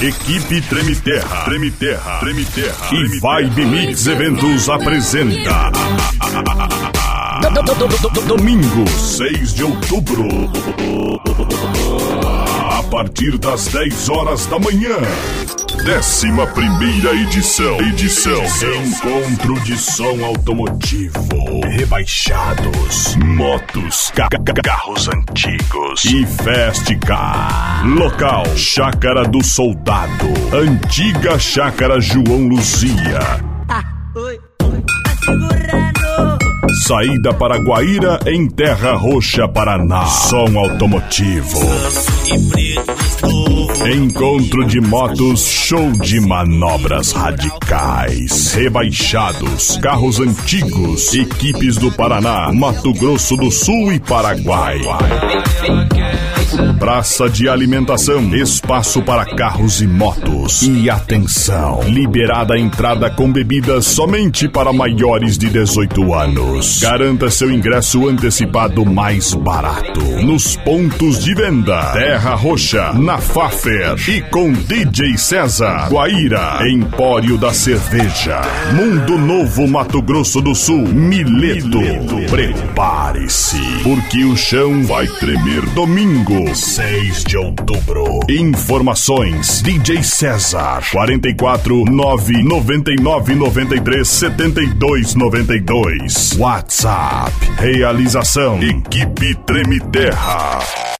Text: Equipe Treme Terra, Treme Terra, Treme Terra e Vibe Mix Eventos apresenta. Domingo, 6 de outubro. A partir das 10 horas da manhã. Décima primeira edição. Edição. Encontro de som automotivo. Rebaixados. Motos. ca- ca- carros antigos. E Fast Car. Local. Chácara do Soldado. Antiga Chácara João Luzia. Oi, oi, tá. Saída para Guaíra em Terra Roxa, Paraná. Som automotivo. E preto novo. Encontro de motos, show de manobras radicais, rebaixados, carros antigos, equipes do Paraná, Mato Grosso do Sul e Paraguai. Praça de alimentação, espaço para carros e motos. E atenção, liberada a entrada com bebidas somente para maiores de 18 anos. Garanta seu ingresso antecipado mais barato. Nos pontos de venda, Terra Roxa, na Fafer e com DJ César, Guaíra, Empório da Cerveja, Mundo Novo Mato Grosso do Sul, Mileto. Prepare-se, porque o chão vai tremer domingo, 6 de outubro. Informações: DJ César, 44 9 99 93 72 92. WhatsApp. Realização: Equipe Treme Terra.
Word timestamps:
Equipe 0.00 0.60
Treme 0.60 0.94
Terra, 0.94 1.44
Treme 1.46 1.70
Terra, 1.70 2.18
Treme 2.18 2.44
Terra 2.44 2.90
e 2.92 3.06
Vibe 3.18 3.64
Mix 3.64 4.06
Eventos 4.06 4.68
apresenta. 4.68 5.72
Domingo, 8.26 8.86
6 8.86 9.54
de 9.54 9.64
outubro. 9.64 10.28
A 12.68 12.82
partir 12.82 13.38
das 13.38 13.68
10 13.68 14.08
horas 14.10 14.44
da 14.44 14.58
manhã. 14.58 14.98
Décima 15.86 16.46
primeira 16.48 17.14
edição. 17.14 17.78
Edição. 17.80 18.42
Encontro 18.84 19.54
de 19.60 19.78
som 19.78 20.22
automotivo. 20.24 21.60
Rebaixados. 21.64 23.14
Motos. 23.24 24.10
ca- 24.14 24.28
ca- 24.28 24.52
carros 24.62 25.08
antigos. 25.08 26.04
E 26.04 26.26
Fast 26.26 26.94
Car. 27.06 27.82
Local. 27.86 28.44
Chácara 28.56 29.24
do 29.28 29.42
Soldado. 29.44 30.26
Antiga 30.52 31.38
Chácara 31.38 32.00
João 32.00 32.48
Luzia. 32.48 33.20
Oi, 34.16 34.38
oi, 34.64 34.82
tá. 35.22 36.38
Saída 36.86 37.32
para 37.32 37.58
Guaíra 37.58 38.18
em 38.26 38.48
Terra 38.48 38.92
Roxa, 38.96 39.46
Paraná. 39.48 40.04
Som 40.06 40.58
automotivo. 40.58 41.60
E 42.26 42.38
preto 42.50 43.26
novo. 43.28 43.55
Encontro 43.88 44.66
de 44.66 44.80
motos, 44.80 45.46
show 45.46 45.92
de 45.92 46.18
manobras 46.18 47.12
radicais, 47.12 48.52
rebaixados, 48.52 49.78
carros 49.78 50.18
antigos, 50.18 51.14
equipes 51.14 51.76
do 51.76 51.92
Paraná, 51.92 52.52
Mato 52.52 52.92
Grosso 52.92 53.36
do 53.36 53.48
Sul 53.48 53.92
e 53.92 54.00
Paraguai. 54.00 54.80
Praça 56.78 57.28
de 57.30 57.48
alimentação, 57.48 58.34
espaço 58.36 59.00
para 59.00 59.24
carros 59.24 59.80
e 59.80 59.86
motos. 59.86 60.62
E 60.62 60.90
atenção, 60.90 61.80
liberada 61.84 62.52
a 62.54 62.58
entrada 62.58 63.10
com 63.10 63.32
bebidas 63.32 63.86
somente 63.86 64.46
para 64.46 64.72
maiores 64.74 65.38
de 65.38 65.48
18 65.48 66.12
anos. 66.12 66.78
Garanta 66.80 67.30
seu 67.30 67.50
ingresso 67.50 68.06
antecipado 68.06 68.84
mais 68.84 69.32
barato. 69.32 70.02
Nos 70.22 70.56
pontos 70.56 71.24
de 71.24 71.34
venda, 71.34 71.92
Terra 71.92 72.34
Roxa, 72.34 72.92
na 72.92 73.18
Fafer 73.18 73.96
e 74.08 74.20
com 74.20 74.52
DJ 74.52 75.16
César, 75.16 75.88
Guaíra, 75.90 76.58
Empório 76.68 77.38
da 77.38 77.54
Cerveja, 77.54 78.42
Mundo 78.74 79.16
Novo 79.16 79.66
Mato 79.66 80.02
Grosso 80.02 80.42
do 80.42 80.54
Sul, 80.54 80.86
Mileto. 80.86 81.80
Prepare-se, 82.30 83.80
porque 83.82 84.24
o 84.24 84.36
chão 84.36 84.84
vai 84.84 85.06
tremer 85.06 85.64
domingo, 85.70 86.54
6 86.66 87.24
de 87.24 87.36
outubro. 87.36 88.20
Informações: 88.28 89.62
DJ 89.62 90.02
César, 90.02 90.82
44 90.90 91.84
9 91.84 92.42
99 92.42 93.34
93 93.36 94.06
72 94.06 95.14
92. 95.14 96.36
WhatsApp. 96.36 97.32
Realização: 97.56 98.60
Equipe 98.60 99.34
Treme 99.46 99.78
Terra. 99.92 100.96